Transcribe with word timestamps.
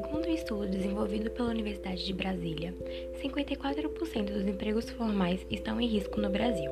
um 0.00 0.34
estudo 0.34 0.68
desenvolvido 0.68 1.30
pela 1.30 1.50
Universidade 1.50 2.04
de 2.04 2.12
Brasília, 2.14 2.74
54% 3.22 4.32
dos 4.32 4.46
empregos 4.46 4.88
formais 4.90 5.44
estão 5.50 5.78
em 5.80 5.86
risco 5.86 6.18
no 6.18 6.30
Brasil. 6.30 6.70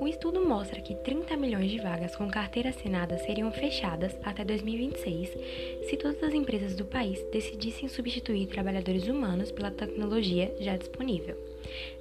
O 0.00 0.06
estudo 0.06 0.46
mostra 0.46 0.80
que 0.80 0.94
30 0.94 1.36
milhões 1.36 1.70
de 1.70 1.78
vagas 1.78 2.14
com 2.14 2.28
carteira 2.28 2.68
assinada 2.68 3.18
seriam 3.18 3.50
fechadas 3.50 4.16
até 4.22 4.44
2026 4.44 5.30
se 5.88 5.96
todas 5.96 6.22
as 6.22 6.34
empresas 6.34 6.76
do 6.76 6.84
país 6.84 7.20
decidissem 7.32 7.88
substituir 7.88 8.46
trabalhadores 8.46 9.08
humanos 9.08 9.50
pela 9.50 9.70
tecnologia 9.70 10.54
já 10.60 10.76
disponível. 10.76 11.51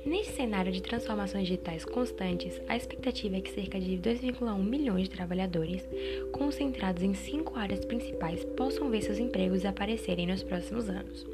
Neste 0.06 0.34
cenário 0.34 0.72
de 0.72 0.82
transformações 0.82 1.48
digitais 1.48 1.86
constantes, 1.86 2.60
a 2.68 2.76
expectativa 2.76 3.38
é 3.38 3.42
que 3.42 3.52
cerca 3.52 3.80
de 3.80 3.98
2,1 3.98 4.64
milhões 4.64 5.04
de 5.04 5.16
trabalhadores, 5.16 5.88
concentrados 6.32 7.04
em 7.04 7.14
cinco 7.14 7.58
áreas 7.58 7.86
principais, 7.86 8.44
possam 8.58 8.90
ver 8.90 9.02
seus 9.02 9.20
empregos 9.20 9.66
aparecerem 9.66 10.28
nos 10.28 10.44
próximos 10.44 10.90
anos. 10.90 11.26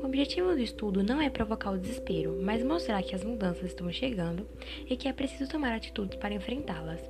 O 0.00 0.06
objetivo 0.06 0.52
do 0.52 0.60
estudo 0.60 1.02
não 1.02 1.20
é 1.20 1.28
provocar 1.28 1.72
o 1.72 1.78
desespero, 1.78 2.38
mas 2.42 2.62
mostrar 2.62 3.02
que 3.02 3.14
as 3.14 3.24
mudanças 3.24 3.64
estão 3.64 3.90
chegando 3.90 4.46
e 4.88 4.96
que 4.96 5.08
é 5.08 5.12
preciso 5.12 5.50
tomar 5.50 5.74
atitudes 5.74 6.16
para 6.18 6.34
enfrentá-las. 6.34 7.00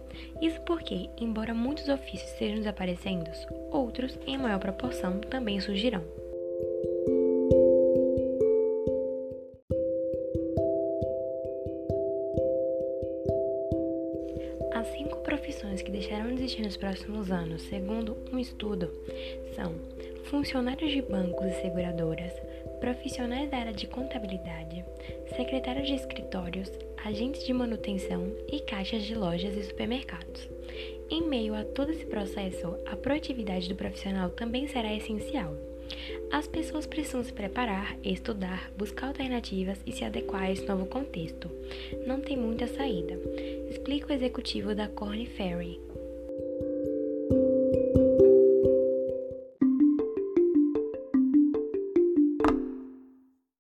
Isso 0.41 0.61
porque, 0.63 1.11
embora 1.21 1.53
muitos 1.53 1.89
ofícios 1.89 2.31
estejam 2.31 2.59
desaparecendo, 2.59 3.31
outros, 3.71 4.19
em 4.27 4.39
maior 4.39 4.59
proporção, 4.59 5.21
também 5.21 5.61
surgirão. 5.61 6.24
As 14.75 14.89
cinco 14.89 15.19
profissões 15.19 15.83
que 15.83 15.91
deixarão 15.91 16.35
de 16.35 16.43
existir 16.43 16.63
nos 16.63 16.77
próximos 16.77 17.31
anos, 17.31 17.63
segundo 17.63 18.17
um 18.33 18.39
estudo, 18.41 18.91
são 19.55 19.73
funcionários 20.25 20.91
de 20.91 21.01
bancos 21.01 21.47
e 21.47 21.63
seguradoras, 21.63 22.33
profissionais 22.81 23.49
da 23.49 23.59
área 23.59 23.73
de 23.73 23.87
contabilidade, 23.87 24.85
secretários 25.37 25.87
de 25.87 25.95
escritórios, 25.95 26.73
agentes 27.05 27.47
de 27.47 27.53
manutenção 27.53 28.33
e 28.51 28.59
caixas 28.61 29.05
de 29.05 29.15
lojas 29.15 29.57
e 29.57 29.63
supermercados. 29.63 30.49
Em 31.09 31.23
meio 31.23 31.55
a 31.55 31.65
todo 31.65 31.93
esse 31.93 32.07
processo, 32.07 32.77
a 32.85 32.97
proatividade 32.97 33.69
do 33.69 33.77
profissional 33.77 34.31
também 34.31 34.67
será 34.67 34.93
essencial. 34.93 35.55
As 36.31 36.47
pessoas 36.47 36.87
precisam 36.87 37.23
se 37.23 37.33
preparar, 37.33 37.97
estudar, 38.03 38.71
buscar 38.77 39.09
alternativas 39.09 39.79
e 39.87 39.93
se 39.93 40.05
adequar 40.05 40.43
a 40.43 40.53
esse 40.53 40.67
novo 40.67 40.87
contexto. 40.87 41.51
Não 42.07 42.21
tem 42.21 42.37
muita 42.37 42.67
saída, 42.67 43.19
explica 43.71 44.13
o 44.13 44.17
executivo 44.17 44.75
da 44.75 44.89
Corn 44.89 45.25
Ferry. 45.27 45.81